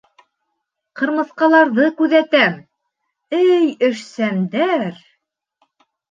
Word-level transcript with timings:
—Ҡырмыҫҡаларҙы 0.99 1.89
күҙәтәм, 1.99 2.55
әй 3.39 3.67
эшсәндәр! 3.89 4.97